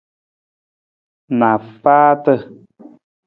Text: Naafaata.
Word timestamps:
Naafaata. 1.37 2.33